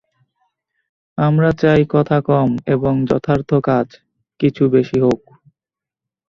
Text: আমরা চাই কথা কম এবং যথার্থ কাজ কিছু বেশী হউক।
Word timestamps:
আমরা 1.17 1.49
চাই 1.61 1.81
কথা 1.89 2.17
কম 2.29 2.49
এবং 2.67 2.93
যথার্থ 3.09 3.49
কাজ 3.63 3.87
কিছু 4.39 4.63
বেশী 4.73 4.97
হউক। 5.03 5.21